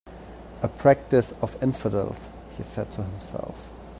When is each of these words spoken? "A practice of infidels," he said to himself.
"A 0.63 0.67
practice 0.67 1.31
of 1.43 1.61
infidels," 1.61 2.31
he 2.57 2.63
said 2.63 2.89
to 2.93 3.03
himself. 3.03 3.69